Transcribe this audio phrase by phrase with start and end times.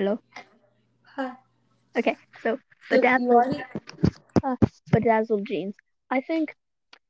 [0.00, 0.18] Hello.
[1.14, 1.32] Hi.
[1.94, 3.62] Okay, so bedazzled,
[4.42, 4.56] uh,
[4.90, 5.74] bedazzled jeans.
[6.10, 6.56] I think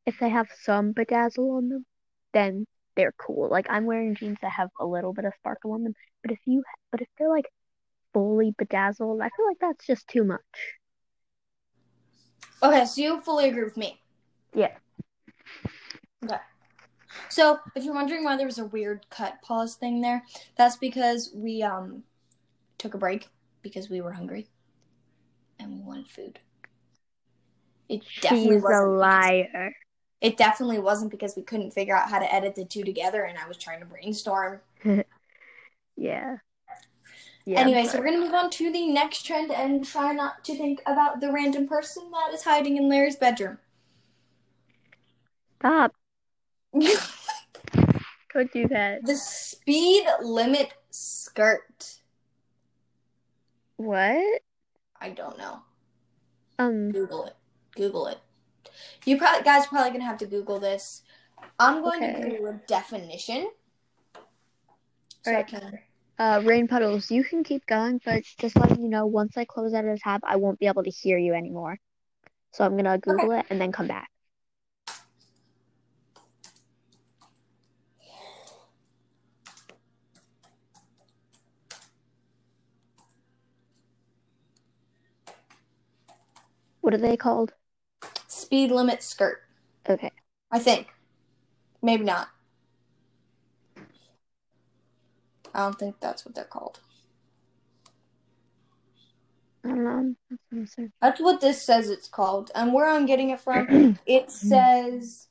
[0.07, 1.87] if they have some bedazzle on them,
[2.33, 2.67] then
[2.97, 3.49] they're cool.
[3.49, 6.41] Like I'm wearing jeans that have a little bit of sparkle on them, but if
[6.47, 7.47] you, but if they're like
[8.13, 10.41] fully bedazzled, I feel like that's just too much.
[12.61, 14.01] Okay, so you fully agree with me.
[14.53, 14.73] Yeah.
[16.25, 16.39] Okay.
[17.29, 20.25] So if you're wondering why there was a weird cut pause thing there,
[20.57, 22.03] that's because we um
[22.81, 23.29] took a break
[23.63, 24.49] because we were hungry
[25.59, 26.41] and we wanted food.
[27.89, 29.75] It definitely She's a liar.
[30.21, 33.37] it definitely wasn't because we couldn't figure out how to edit the two together and
[33.39, 34.61] I was trying to brainstorm.
[35.97, 36.39] Yeah.
[37.45, 37.61] Yeah.
[37.61, 40.81] anyway, so we're gonna move on to the next trend and try not to think
[40.87, 43.59] about the random person that is hiding in Larry's bedroom.
[45.59, 45.93] stop.
[48.33, 49.05] Don't do that.
[49.05, 52.00] The speed limit skirt.
[53.81, 54.43] What?
[55.01, 55.63] I don't know.
[56.59, 56.91] Um.
[56.91, 57.37] Google it.
[57.75, 58.19] Google it.
[59.07, 61.03] You probably guys are probably gonna have to Google this.
[61.59, 62.31] I'm going to Okay.
[62.31, 63.51] Google a definition.
[65.23, 65.47] So I Alright.
[65.47, 65.79] can.
[66.19, 67.11] Uh, rain puddles.
[67.11, 69.99] You can keep going, but just letting you know, once I close out of the
[69.99, 71.79] tab, I won't be able to hear you anymore.
[72.53, 74.11] So I'm gonna Google it and then come back.
[86.91, 87.53] What are they called?
[88.27, 89.43] Speed limit skirt.
[89.89, 90.11] Okay.
[90.51, 90.89] I think.
[91.81, 92.31] Maybe not.
[95.55, 96.81] I don't think that's what they're called.
[99.65, 100.15] I don't know.
[100.51, 102.51] That's what That's what this says it's called.
[102.57, 105.29] And where I'm getting it from, it says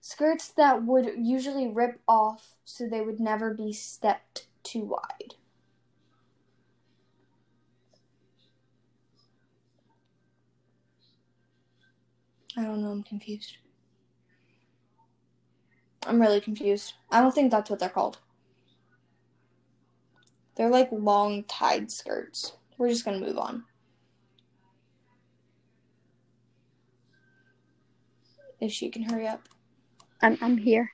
[0.00, 5.36] skirts that would usually rip off so they would never be stepped too wide.
[12.56, 13.56] I don't know, I'm confused.
[16.06, 16.94] I'm really confused.
[17.10, 18.18] I don't think that's what they're called.
[20.56, 22.52] They're like long tied skirts.
[22.76, 23.64] We're just gonna move on.
[28.60, 29.48] If she can hurry up.
[30.20, 30.92] I'm I'm here.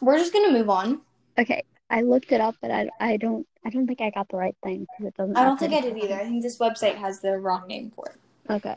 [0.00, 1.00] We're just gonna move on.
[1.38, 1.62] Okay.
[1.90, 4.56] I looked it up, but I I don't I don't think I got the right
[4.62, 5.36] thing because it doesn't.
[5.36, 6.14] I don't think I did either.
[6.14, 8.76] I think this website has the wrong name for it, Okay.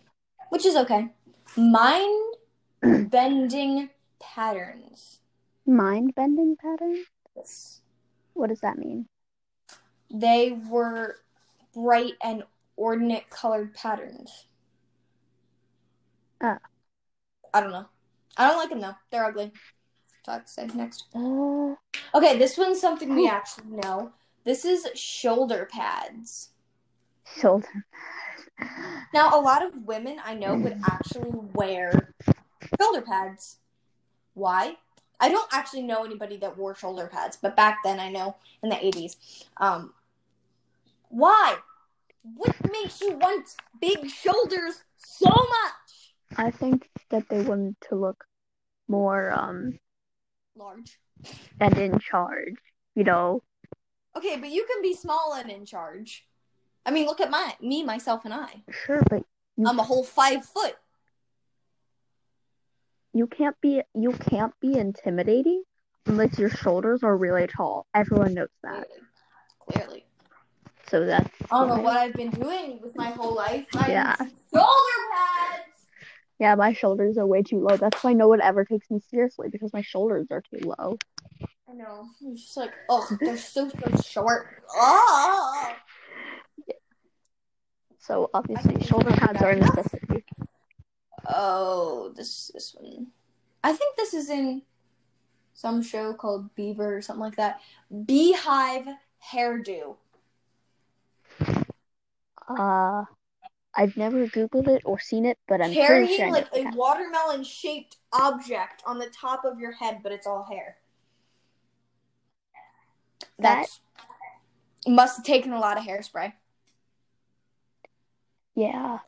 [0.50, 1.10] which is okay.
[1.58, 2.36] Mind
[3.10, 5.20] bending patterns.
[5.66, 7.06] Mind bending patterns?
[7.36, 7.82] Yes.
[8.34, 9.08] What does that mean?
[10.14, 11.18] They were
[11.74, 12.44] bright and
[12.76, 14.46] ordinate colored patterns.
[16.42, 16.60] Ah.
[17.54, 17.88] I don't know.
[18.38, 18.96] I don't like them though.
[19.12, 19.52] They're ugly.
[20.24, 21.06] Talk say next.
[21.16, 21.74] Uh,
[22.14, 24.12] Okay, this one's something we actually know.
[24.46, 26.50] This is shoulder pads.
[27.36, 27.86] shoulder.
[29.14, 32.14] Now, a lot of women I know would actually wear
[32.80, 33.58] shoulder pads.
[34.34, 34.78] Why?
[35.20, 38.70] I don't actually know anybody that wore shoulder pads, but back then I know in
[38.70, 39.16] the 80s.
[39.58, 39.94] Um,
[41.10, 41.58] why?
[42.36, 43.48] What makes you want
[43.80, 46.14] big shoulders so much?
[46.38, 48.26] I think that they wanted to look
[48.88, 49.80] more um
[50.56, 51.00] Large.
[51.60, 52.56] and in charge.
[52.96, 53.44] You know.
[54.16, 56.26] Okay, but you can be small and in charge.
[56.88, 58.64] I mean, look at my me, myself, and I.
[58.72, 59.24] Sure, but
[59.64, 60.76] I'm a whole five foot.
[63.14, 65.64] you can't be you can't be intimidating
[66.06, 67.88] unless your shoulders are really tall.
[67.94, 68.88] Everyone knows that.
[69.70, 69.86] Clearly.
[69.88, 70.06] Clearly.
[70.90, 73.66] So that's I don't know what I've been doing with my whole life.
[73.74, 74.16] Yeah.
[74.16, 75.64] Shoulder pads.
[76.40, 77.76] Yeah, my shoulders are way too low.
[77.76, 80.98] That's why no one ever takes me seriously because my shoulders are too low.
[81.70, 82.08] I know.
[82.22, 84.64] It's just like, oh, they're so so short.
[84.74, 85.74] Oh.
[88.08, 90.24] So obviously shoulder pads are a necessity.
[91.28, 93.08] Oh, this this one.
[93.66, 94.62] I think this is in
[95.54, 97.60] some show called Beaver or something like that.
[98.06, 98.88] Beehive
[99.34, 99.98] hairdo.
[102.48, 103.04] Uh
[103.76, 107.98] I've never Googled it or seen it, but I'm Carrying sure like a watermelon shaped
[108.14, 110.78] object on the top of your head, but it's all hair.
[113.40, 113.82] That- That's
[114.88, 116.32] must have taken a lot of hairspray.
[118.58, 119.00] Yeah.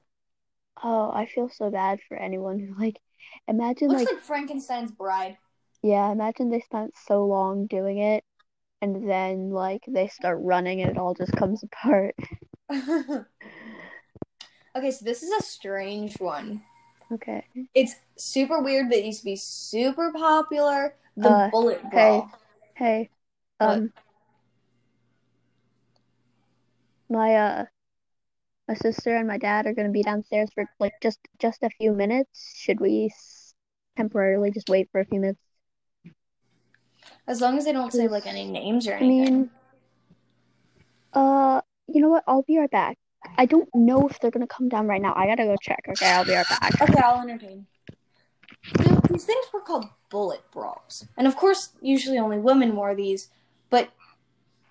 [0.83, 2.99] Oh, I feel so bad for anyone who like
[3.47, 5.37] imagine Looks like like Frankenstein's bride.
[5.81, 8.23] yeah, imagine they spent so long doing it
[8.81, 12.15] and then like they start running and it all just comes apart.
[12.71, 13.25] okay,
[14.91, 16.61] so this is a strange one.
[17.11, 17.45] Okay.
[17.73, 20.95] It's super weird that it used to be super popular.
[21.15, 21.91] The Uh, bullet hey.
[21.91, 22.29] bra.
[22.75, 23.09] Hey.
[23.61, 23.83] What?
[23.83, 23.91] Um
[27.09, 27.65] my uh
[28.69, 31.91] my sister and my dad are gonna be downstairs for like just just a few
[31.91, 32.53] minutes.
[32.55, 33.11] Should we
[33.97, 35.39] temporarily just wait for a few minutes?
[37.27, 39.25] As long as they don't say like any names or anything.
[39.25, 39.49] I mean,
[41.13, 42.23] uh, you know what?
[42.27, 42.99] I'll be right back.
[43.39, 45.13] I don't know if they're gonna come down right now.
[45.15, 45.83] I gotta go check.
[45.89, 46.79] Okay, I'll be right back.
[46.79, 47.65] Okay, I'll entertain.
[48.83, 51.07] So these things were called bullet bras.
[51.17, 53.29] And of course, usually only women wore these,
[53.71, 53.89] but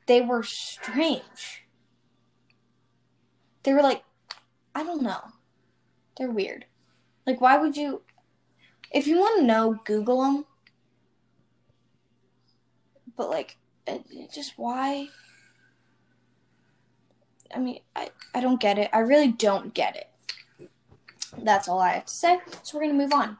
[0.06, 1.64] they were strange.
[3.68, 4.02] They were like,
[4.74, 5.20] I don't know.
[6.16, 6.64] They're weird.
[7.26, 8.00] Like, why would you.
[8.90, 10.46] If you want to know, Google them.
[13.14, 15.08] But, like, it, it just why?
[17.54, 18.88] I mean, I, I don't get it.
[18.90, 20.08] I really don't get it.
[21.36, 22.38] That's all I have to say.
[22.62, 23.36] So we're to move on.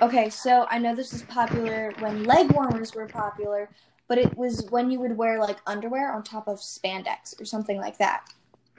[0.00, 3.68] Okay, so I know this was popular when leg warmers were popular,
[4.06, 7.78] but it was when you would wear like underwear on top of spandex or something
[7.78, 8.28] like that.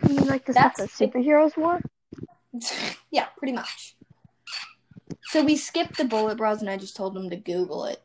[0.03, 1.81] You mean like the stuff that That's- superheroes wore?
[3.11, 3.95] yeah, pretty much.
[5.23, 8.01] So we skipped the bullet bras and I just told them to Google it.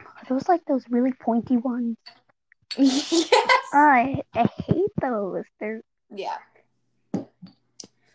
[0.00, 1.96] Are those like those really pointy ones?
[2.76, 3.32] yes.
[3.72, 5.44] I I hate those.
[5.60, 5.82] They're
[6.14, 6.36] Yeah.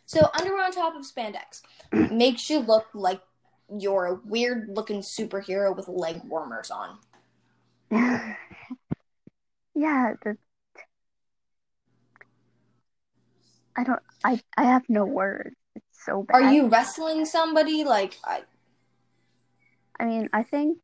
[0.06, 1.62] So underwear on top of spandex
[2.12, 3.22] makes you look like
[3.78, 6.98] you're a weird looking superhero with leg warmers on.
[9.76, 10.14] yeah.
[10.24, 10.38] The
[13.78, 14.02] I don't.
[14.24, 15.56] I I have no words.
[15.76, 16.36] It's so bad.
[16.36, 17.84] Are you wrestling somebody?
[17.84, 18.42] Like I
[20.00, 20.78] I mean, I think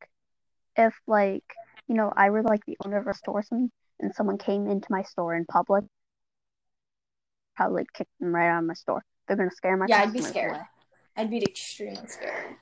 [0.75, 1.43] if like
[1.87, 4.67] you know I were like the owner of a store or something, and someone came
[4.67, 5.85] into my store in public,
[7.55, 9.03] probably kick them right out of my store.
[9.27, 10.51] They're gonna scare my Yeah, I'd be scared.
[10.51, 10.61] away.
[11.17, 12.55] I'd be extremely scared.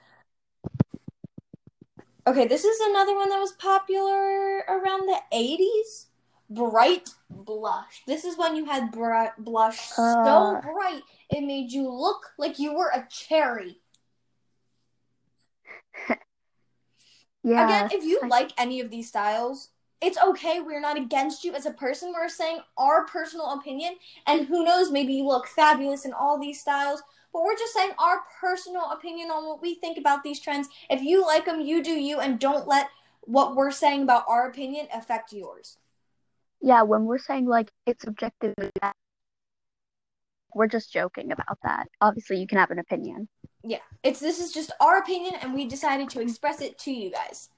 [2.27, 6.05] Okay, this is another one that was popular around the 80s.
[6.53, 8.03] Bright blush.
[8.05, 10.61] This is when you had br- blush so Uh.
[10.61, 13.79] bright it made you look like you were a cherry.
[17.43, 17.65] Yeah.
[17.65, 19.69] Again, if you I- like any of these styles,
[19.99, 20.59] it's okay.
[20.59, 22.13] We're not against you as a person.
[22.13, 23.95] We're saying our personal opinion,
[24.27, 27.01] and who knows, maybe you look fabulous in all these styles.
[27.33, 30.67] But we're just saying our personal opinion on what we think about these trends.
[30.89, 32.89] If you like them, you do you, and don't let
[33.21, 35.77] what we're saying about our opinion affect yours.
[36.61, 38.53] Yeah, when we're saying like it's subjective,
[40.53, 41.87] we're just joking about that.
[42.01, 43.27] Obviously, you can have an opinion.
[43.63, 47.11] Yeah, it's this is just our opinion, and we decided to express it to you
[47.11, 47.49] guys.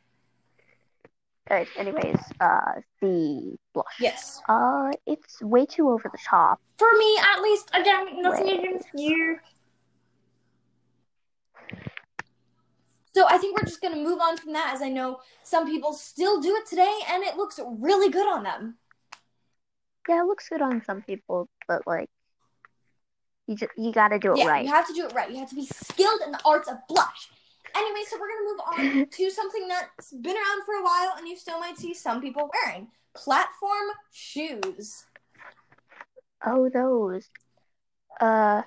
[1.49, 3.85] Alright, anyways, uh, the blush.
[3.99, 6.61] Yes, Uh, it's way too over the top.
[6.77, 7.69] for me at least.
[7.73, 9.37] Again, nothing against you.
[13.15, 15.93] So I think we're just gonna move on from that, as I know some people
[15.93, 18.77] still do it today, and it looks really good on them.
[20.07, 22.09] Yeah, it looks good on some people, but like,
[23.47, 24.65] you just you gotta do it yeah, right.
[24.65, 25.29] you have to do it right.
[25.29, 27.29] You have to be skilled in the arts of blush.
[27.75, 31.27] Anyway, so we're gonna move on to something that's been around for a while, and
[31.27, 35.05] you still might see some people wearing platform shoes.
[36.45, 37.29] Oh, those.
[38.19, 38.63] Uh,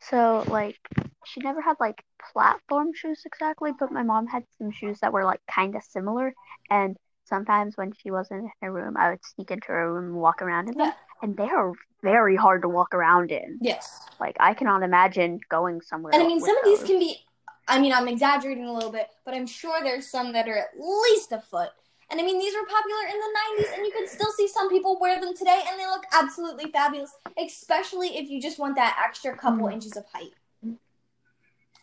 [0.00, 0.78] so like,
[1.26, 5.24] she never had like platform shoes exactly, but my mom had some shoes that were
[5.24, 6.34] like kind of similar.
[6.70, 10.14] And sometimes when she wasn't in her room, I would sneak into her room and
[10.16, 10.88] walk around in them.
[10.88, 10.92] Yeah.
[11.22, 13.58] And they are very hard to walk around in.
[13.60, 14.00] Yes.
[14.18, 16.12] Like, I cannot imagine going somewhere.
[16.14, 17.24] And I mean, some of these can be,
[17.68, 20.70] I mean, I'm exaggerating a little bit, but I'm sure there's some that are at
[20.78, 21.70] least a foot.
[22.10, 24.68] And I mean, these were popular in the 90s, and you can still see some
[24.68, 29.00] people wear them today, and they look absolutely fabulous, especially if you just want that
[29.02, 29.72] extra couple Mm.
[29.74, 30.32] inches of height.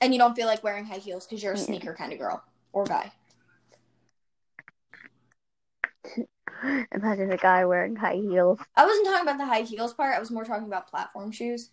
[0.01, 2.43] And you don't feel like wearing high heels because you're a sneaker kind of girl
[2.73, 3.11] or guy.
[6.91, 8.59] Imagine a guy wearing high heels.
[8.75, 11.69] I wasn't talking about the high heels part, I was more talking about platform shoes.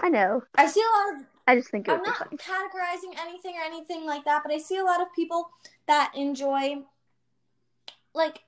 [0.00, 0.42] I know.
[0.54, 4.24] I see a lot of I just think I'm not categorizing anything or anything like
[4.24, 5.48] that, but I see a lot of people
[5.86, 6.82] that enjoy
[8.14, 8.42] like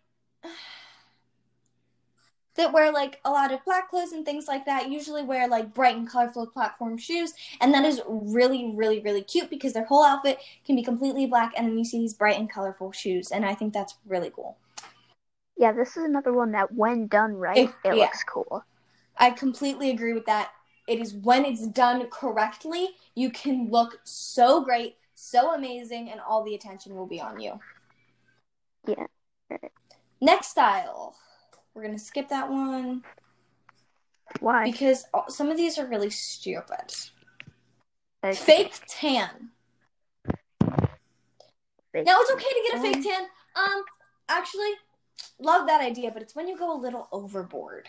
[2.58, 4.90] that wear like a lot of black clothes and things like that.
[4.90, 9.48] Usually wear like bright and colorful platform shoes, and that is really, really, really cute
[9.48, 12.50] because their whole outfit can be completely black, and then you see these bright and
[12.50, 14.58] colorful shoes, and I think that's really cool.
[15.56, 18.04] Yeah, this is another one that, when done right, It- it, yeah.
[18.04, 18.64] looks cool.
[19.16, 20.52] I completely agree with that.
[20.86, 26.44] It is when it's done correctly, you can look so great, so amazing, and all
[26.44, 27.58] the attention will be on you.
[28.86, 29.06] Yeah.
[30.20, 31.16] Next style.
[31.78, 33.04] We're to skip that one
[34.40, 34.68] Why?
[34.68, 36.92] because some of these are really stupid.
[38.24, 38.34] Okay.
[38.34, 39.50] Fake tan.
[41.92, 43.28] Fake Now it's okay to get a fake tan.
[43.54, 43.84] Um,
[44.28, 44.72] actually,
[45.38, 47.88] love that idea, but it's when you go a little overboard.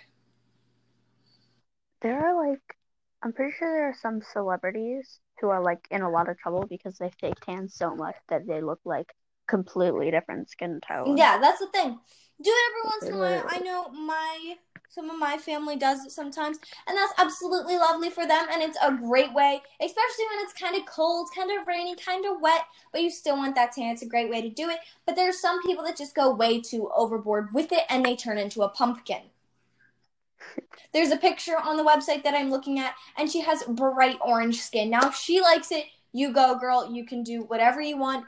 [2.03, 2.61] There are like,
[3.23, 6.67] I'm pretty sure there are some celebrities who are like in a lot of trouble
[6.69, 9.11] because they fake tan so much that they look like
[9.49, 11.17] completely different skin tone.
[11.17, 11.99] Yeah, that's the thing.
[12.41, 13.45] Do it every once in a while.
[13.49, 14.55] I know my
[14.87, 18.47] some of my family does it sometimes, and that's absolutely lovely for them.
[18.51, 22.25] And it's a great way, especially when it's kind of cold, kind of rainy, kind
[22.25, 23.93] of wet, but you still want that tan.
[23.93, 24.79] It's a great way to do it.
[25.05, 28.37] But there's some people that just go way too overboard with it, and they turn
[28.37, 29.21] into a pumpkin.
[30.93, 34.61] There's a picture on the website that I'm looking at, and she has bright orange
[34.61, 34.89] skin.
[34.89, 36.91] Now, if she likes it, you go, girl.
[36.91, 38.25] You can do whatever you want.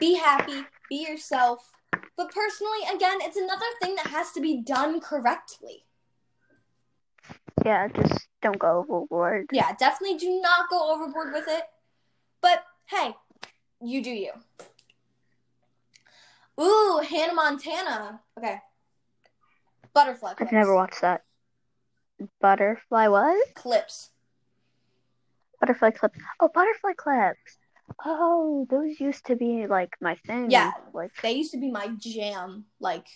[0.00, 1.70] Be happy, be yourself.
[2.16, 5.84] But personally, again, it's another thing that has to be done correctly.
[7.64, 9.46] Yeah, just don't go overboard.
[9.52, 11.62] Yeah, definitely do not go overboard with it.
[12.40, 13.14] But hey,
[13.80, 14.32] you do you.
[16.60, 18.20] Ooh, Hannah Montana.
[18.38, 18.58] Okay.
[19.94, 20.48] Butterfly clips.
[20.48, 21.22] I've never watched that.
[22.40, 23.54] Butterfly what?
[23.54, 24.10] Clips.
[25.60, 26.18] Butterfly clips.
[26.40, 27.58] Oh, butterfly clips.
[28.04, 30.50] Oh, those used to be like my thing.
[30.50, 30.72] Yeah.
[30.92, 32.64] Like They used to be my jam.
[32.80, 33.06] Like,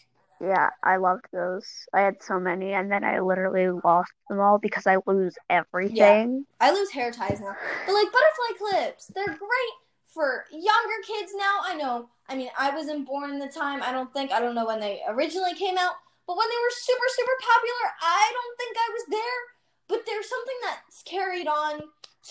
[0.40, 1.66] yeah, I loved those.
[1.94, 6.46] I had so many and then I literally lost them all because I lose everything.
[6.61, 7.56] I lose hair ties now.
[7.87, 9.76] But like butterfly clips, they're great
[10.12, 11.61] for younger kids now.
[11.62, 12.08] I know.
[12.28, 13.82] I mean, I wasn't born in the time.
[13.82, 14.32] I don't think.
[14.32, 15.94] I don't know when they originally came out.
[16.26, 19.40] But when they were super, super popular, I don't think I was there.
[19.88, 21.80] But there's something that's carried on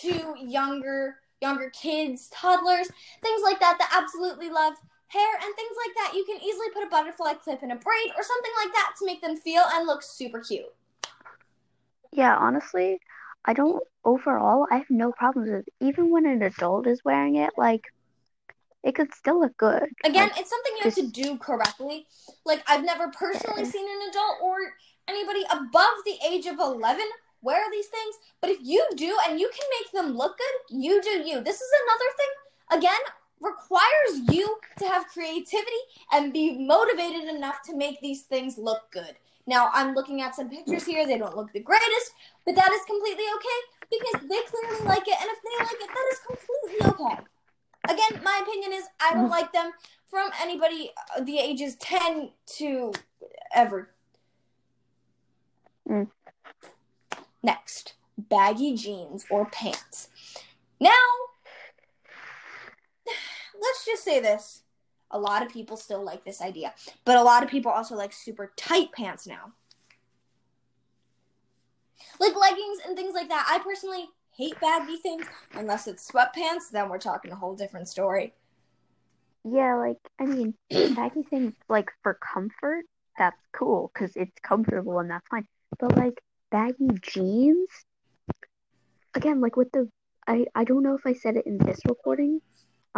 [0.01, 2.87] to younger younger kids, toddlers,
[3.21, 4.73] things like that that absolutely love
[5.07, 6.13] hair and things like that.
[6.15, 9.05] You can easily put a butterfly clip in a braid or something like that to
[9.05, 10.73] make them feel and look super cute.
[12.11, 12.99] Yeah, honestly,
[13.43, 17.51] I don't overall I have no problems with even when an adult is wearing it,
[17.57, 17.81] like
[18.83, 19.83] it could still look good.
[20.03, 22.07] Again, Like, it's something you have to do correctly.
[22.45, 23.69] Like I've never personally Yeah.
[23.71, 24.57] seen an adult or
[25.07, 27.03] anybody above the age of 11
[27.45, 31.01] wear these things, but if you do and you can make them look good, you
[31.01, 31.41] do you.
[31.41, 33.01] This is another thing again
[33.41, 39.15] requires you to have creativity and be motivated enough to make these things look good.
[39.47, 41.05] Now, I'm looking at some pictures here.
[41.05, 42.13] They don't look the greatest,
[42.45, 43.59] but that is completely okay
[43.91, 45.17] because they clearly like it.
[45.21, 47.23] And if they like it, that is completely okay.
[47.87, 49.71] Again, my opinion is I don't like them
[50.07, 52.91] from anybody uh, the ages 10 to
[53.53, 53.89] ever.
[55.87, 56.07] Mm.
[57.45, 60.09] Next, baggy jeans or pants.
[60.79, 60.89] Now,
[63.61, 64.63] let's just say this.
[65.11, 66.73] A lot of people still like this idea,
[67.05, 69.53] but a lot of people also like super tight pants now.
[72.19, 73.47] Like leggings and things like that.
[73.47, 78.33] I personally hate baggy things unless it's sweatpants, then we're talking a whole different story.
[79.43, 80.55] yeah, like I mean,
[80.95, 82.85] baggy things like for comfort,
[83.19, 85.45] that's cool because it's comfortable and that's fine.
[85.79, 86.19] But like
[86.55, 87.69] baggy jeans,
[89.13, 89.89] again, like with the
[90.27, 92.39] I I don't know if I said it in this recording,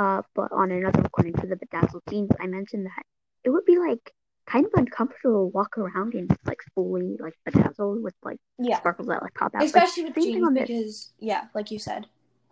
[0.02, 3.04] uh, but on another recording for the bedazzled jeans, I mentioned that
[3.44, 4.14] it would be like
[4.46, 8.78] kind of uncomfortable to walk around in like fully like bedazzled with like Yeah.
[8.78, 9.62] sparkles that like pop out.
[9.62, 10.68] Like, Especially with same jeans on this.
[10.68, 12.06] because yeah, like you said.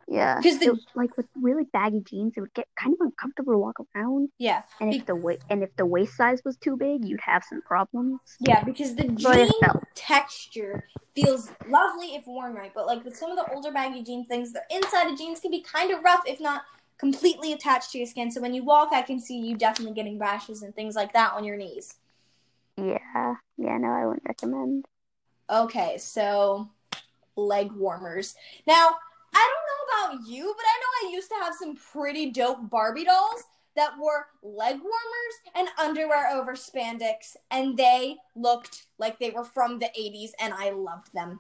[0.08, 3.58] Yeah, 'Cause the- like with really baggy jeans, it would get kind of uncomfortable to
[3.58, 4.30] walk around.
[4.38, 4.62] Yeah.
[4.80, 7.62] And if the wa- and if the waist size was too big, you'd have some
[7.64, 8.20] problems.
[8.40, 9.50] Yeah, because the jean
[9.96, 14.26] texture feels lovely if worn right, but like with some of the older baggy jean
[14.26, 16.64] things, the inside of jeans can be kind of rough if not
[16.98, 18.30] completely attached to your skin.
[18.32, 21.34] So when you walk, I can see you definitely getting rashes and things like that
[21.34, 21.96] on your knees.
[22.78, 24.86] Yeah, yeah, no, I wouldn't recommend.
[25.50, 26.70] Okay, so
[27.36, 28.36] leg warmers.
[28.68, 28.96] Now, I don't know
[30.06, 33.44] about you, but I know I used to have some pretty dope Barbie dolls
[33.76, 39.80] that wore leg warmers and underwear over spandex, and they looked like they were from
[39.80, 41.40] the 80s, and I loved them.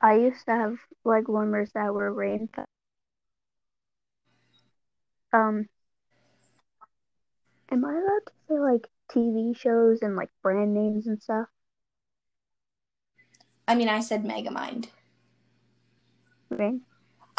[0.00, 2.48] I used to have leg warmers that were rain.
[5.32, 5.68] Um,
[7.70, 11.46] am I allowed to say like TV shows and like brand names and stuff?
[13.68, 14.88] I mean, I said Megamind.
[16.48, 16.80] Right?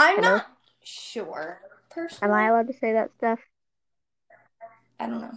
[0.02, 0.38] I'm Hello?
[0.38, 0.48] not
[0.84, 1.60] sure,
[2.24, 2.32] Am.
[2.32, 3.40] I allowed to say that stuff?
[5.00, 5.32] I don't know.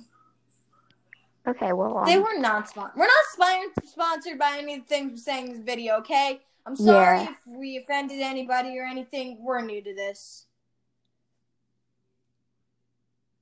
[1.46, 2.96] Okay, well, um, They were not sponsored.
[2.96, 6.40] We're not spon- sponsored by anything for saying this video, okay?
[6.64, 7.30] I'm sorry Yeah.
[7.32, 9.44] if we offended anybody or anything.
[9.44, 10.46] We're new to this.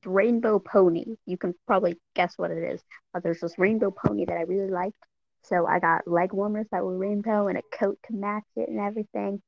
[0.04, 1.14] Rainbow Pony.
[1.26, 2.82] You can probably guess what it is.
[3.14, 4.98] Uh, there's this rainbow pony that I really liked.
[5.44, 8.80] So I got leg warmers that were rainbow and a coat to match it and
[8.80, 9.40] everything.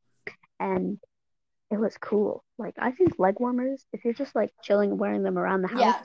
[0.61, 1.01] And
[1.71, 2.45] it was cool.
[2.59, 5.81] Like I think leg warmers, if you're just like chilling wearing them around the house,
[5.81, 6.03] Yeah.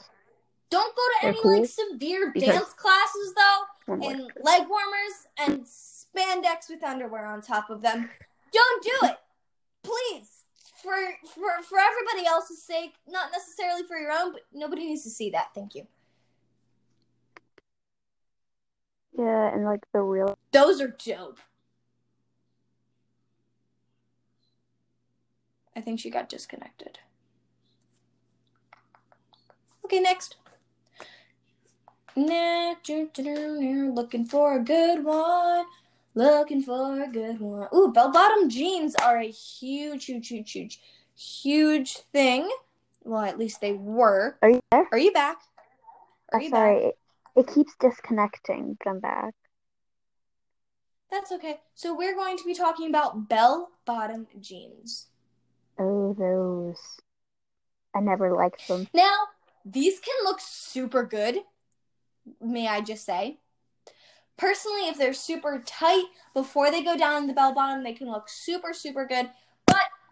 [0.72, 6.70] Don't go to any cool like severe dance classes though, and leg warmers and spandex
[6.70, 8.10] with underwear on top of them.
[8.54, 9.18] Don't do it,
[9.84, 10.44] please.
[10.84, 10.94] For
[11.26, 15.32] for for everybody else's sake, not necessarily for your own, but nobody needs to see
[15.32, 15.50] that.
[15.56, 15.88] Thank you.
[19.18, 21.40] Yeah, and like the real Those are dope.
[25.80, 27.00] I think she got disconnected.
[29.86, 30.36] Okay, next.
[32.18, 33.08] Looking
[34.26, 35.66] for a good one.
[36.16, 37.70] Looking for a good one.
[37.74, 40.82] Ooh, bell bottom jeans are a huge, huge, huge, huge,
[41.16, 42.50] huge thing.
[43.06, 44.38] Well, at least they were.
[44.42, 44.86] Are you there?
[44.92, 45.38] Are you back?
[46.34, 46.94] Are I'm you sorry, back?
[47.38, 49.34] it, it keeps disconnecting, I'm back.
[51.10, 51.62] That's okay.
[51.74, 55.09] So we're going to be talking about bell bottom jeans.
[55.80, 56.78] Oh, those.
[57.96, 58.88] I never liked them.
[58.94, 59.16] Now,
[59.66, 61.40] these can look super good,
[62.42, 63.40] may I just say.
[64.38, 68.30] Personally, if they're super tight before they go down the bell bottom, they can look
[68.30, 69.30] super, super good.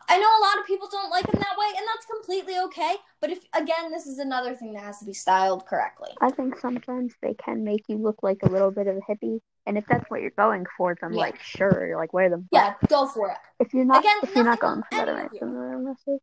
[0.09, 2.95] I know a lot of people don't like them that way, and that's completely okay.
[3.19, 6.11] But if, again, this is another thing that has to be styled correctly.
[6.21, 9.41] I think sometimes they can make you look like a little bit of a hippie,
[9.65, 11.19] and if that's what you're going for, then Yeah.
[11.21, 12.47] like sure, like wear them.
[12.51, 13.37] Yeah, go for it.
[13.59, 15.79] If you're not, Again, if you're not going for that, any I of you.
[15.79, 16.21] message.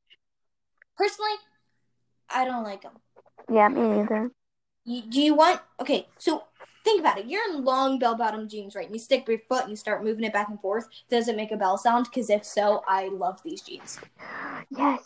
[0.96, 1.34] Personally,
[2.30, 2.94] I don't like them.
[3.52, 4.30] Yeah, me neither.
[4.86, 5.60] Do you want?
[5.80, 6.44] Okay, so
[6.84, 7.26] think about it.
[7.26, 8.86] You're in long bell bottom jeans, right?
[8.86, 10.86] And you stick your foot and you start moving it back and forth.
[11.08, 12.06] Does it make a bell sound?
[12.10, 13.98] Because if so, I love these jeans.
[14.70, 15.02] Yes,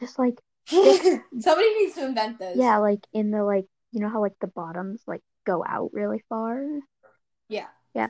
[0.00, 2.56] just like Somebody needs to invent those.
[2.56, 6.22] yeah, like in the like you know how like the bottoms like go out really
[6.28, 6.60] far.
[7.48, 7.66] Yeah.
[7.94, 8.08] Yeah.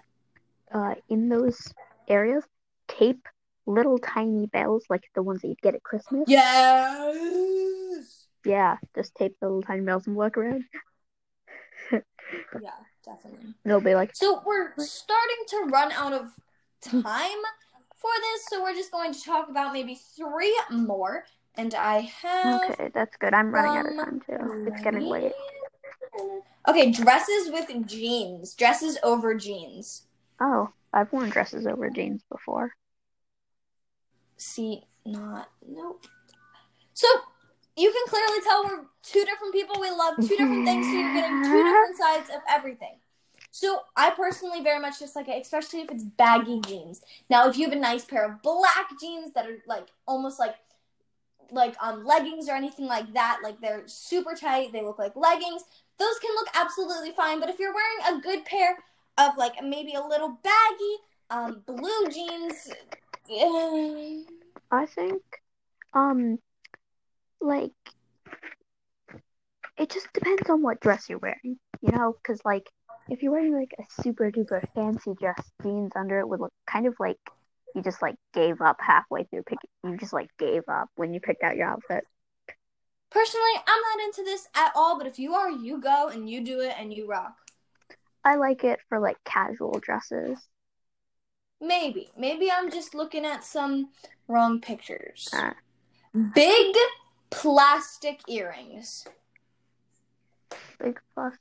[0.72, 1.72] Uh, in those
[2.08, 2.44] areas,
[2.88, 3.28] tape
[3.66, 6.24] little tiny bells like the ones that you'd get at Christmas.
[6.26, 8.26] Yes.
[8.44, 10.64] Yeah, just tape the little tiny bells and walk around.
[11.92, 12.70] Yeah,
[13.04, 13.54] definitely.
[13.64, 16.32] They'll be like, So we're starting to run out of
[16.80, 17.42] time
[17.94, 21.24] for this, so we're just going to talk about maybe three more.
[21.56, 23.32] And I have okay, that's good.
[23.34, 24.66] I'm running out of Um, time too.
[24.66, 25.32] It's getting late.
[26.68, 28.54] Okay, dresses with jeans.
[28.54, 30.06] Dresses over jeans.
[30.40, 32.72] Oh, I've worn dresses over jeans before.
[34.36, 36.06] See, not nope.
[36.92, 37.06] So
[37.76, 39.80] you can clearly tell we're two different people.
[39.80, 42.98] We love two different things, so you're getting two different sides of everything.
[43.50, 47.02] So I personally very much just like it, especially if it's baggy jeans.
[47.30, 50.56] Now, if you have a nice pair of black jeans that are like almost like
[51.52, 55.64] like um leggings or anything like that, like they're super tight, they look like leggings.
[55.98, 57.40] Those can look absolutely fine.
[57.40, 58.78] But if you're wearing a good pair
[59.18, 60.96] of like maybe a little baggy
[61.30, 62.70] um blue jeans,
[64.70, 65.22] I think,
[65.94, 66.38] um,
[67.40, 67.72] like,
[69.78, 72.14] it just depends on what dress you're wearing, you know?
[72.22, 72.68] Because, like,
[73.08, 76.86] if you're wearing, like, a super duper fancy dress, jeans under it would look kind
[76.86, 77.18] of like
[77.74, 81.20] you just, like, gave up halfway through picking, you just, like, gave up when you
[81.20, 82.04] picked out your outfit.
[83.10, 86.42] Personally, I'm not into this at all, but if you are, you go and you
[86.42, 87.34] do it and you rock.
[88.24, 90.38] I like it for, like, casual dresses.
[91.60, 92.10] Maybe.
[92.18, 93.90] Maybe I'm just looking at some
[94.26, 95.28] wrong pictures.
[95.32, 95.52] Uh,
[96.34, 96.74] Big
[97.30, 99.06] plastic earrings.
[100.78, 101.34] big plus.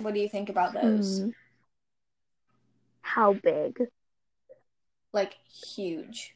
[0.00, 1.20] What do you think about those?
[1.20, 1.30] Hmm.
[3.02, 3.88] How big?
[5.12, 5.36] Like
[5.74, 6.34] huge.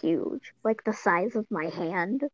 [0.00, 0.52] Huge.
[0.64, 2.24] Like the size of my hand.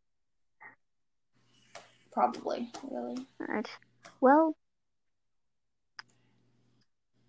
[2.11, 2.71] Probably.
[2.89, 3.25] Really.
[3.41, 3.69] Alright.
[4.21, 4.55] Well,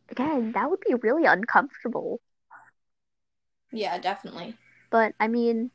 [0.08, 2.20] again, that would be really uncomfortable.
[3.72, 4.56] Yeah, definitely.
[4.90, 5.70] But I mean,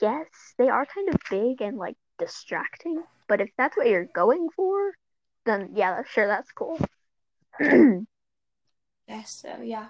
[0.00, 3.02] guess they are kind of big and like distracting.
[3.28, 4.92] But if that's what you're going for,
[5.46, 6.78] then yeah, sure, that's cool.
[9.06, 9.88] Yes, so yeah.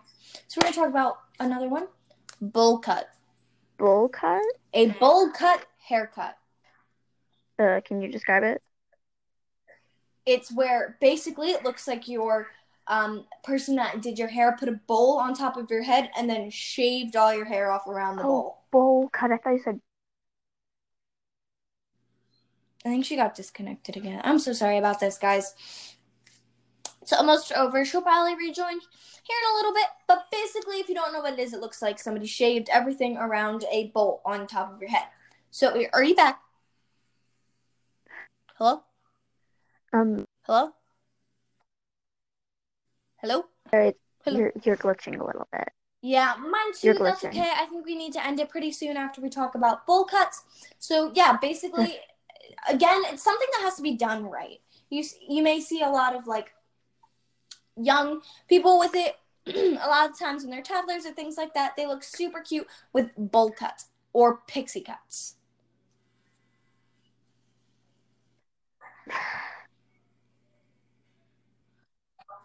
[0.49, 1.87] So we're gonna talk about another one.
[2.40, 3.09] Bowl cut.
[3.79, 4.43] Bowl cut?
[4.73, 6.37] A bowl cut haircut.
[7.57, 8.61] Uh, can you describe it?
[10.27, 12.49] It's where basically it looks like your
[12.88, 16.29] um, person that did your hair put a bowl on top of your head and
[16.29, 18.27] then shaved all your hair off around the Oh.
[18.27, 18.59] bowl.
[18.73, 19.31] Bowl cut.
[19.31, 19.81] I thought you said.
[22.85, 24.20] I think she got disconnected again.
[24.25, 25.55] I'm so sorry about this, guys.
[27.01, 27.85] It's almost over.
[27.85, 29.87] She'll probably rejoin here in a little bit.
[30.07, 33.16] But basically, if you don't know what it is, it looks like somebody shaved everything
[33.16, 35.07] around a bolt on top of your head.
[35.51, 36.40] So, are you back?
[38.57, 38.83] Hello?
[39.92, 40.70] Um, Hello?
[43.16, 43.44] Hello?
[43.73, 44.38] alright, Hello?
[44.38, 45.68] you're you're glitching a little bit.
[46.03, 46.88] Yeah, mine too.
[46.88, 47.31] You're That's glitching.
[47.31, 47.51] okay.
[47.57, 50.42] I think we need to end it pretty soon after we talk about bowl cuts.
[50.79, 51.97] So yeah, basically,
[52.68, 54.61] again, it's something that has to be done right.
[54.90, 56.54] You you may see a lot of like
[57.76, 59.16] young people with it.
[59.46, 62.66] a lot of times when they're toddlers or things like that, they look super cute
[62.92, 65.37] with bowl cuts or pixie cuts.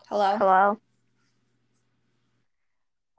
[0.09, 0.37] Hello.
[0.37, 0.79] Hello?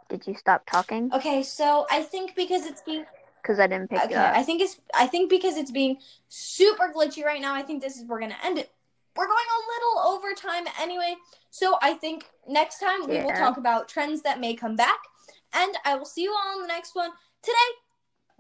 [0.09, 1.11] Did you stop talking?
[1.15, 3.07] Okay, so I think because it's being
[3.43, 4.35] Because I didn't pick okay, it up.
[4.35, 5.99] I think it's I think because it's being
[6.29, 7.55] super glitchy right now.
[7.55, 8.71] I think this is we're gonna end it.
[9.17, 11.17] We're going a little over time anyway,
[11.51, 14.99] so I think next time we will talk about trends that may come back,
[15.53, 17.11] and I will see you all in the next one.
[17.43, 17.55] Today,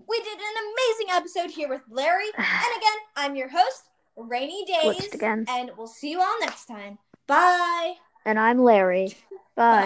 [0.08, 5.12] we did an amazing episode here with Larry, and again, I'm your host, Rainy Days,
[5.12, 5.44] again.
[5.48, 6.98] and we'll see you all next time.
[7.26, 7.94] Bye.
[8.24, 9.14] And I'm Larry.
[9.56, 9.78] Bye.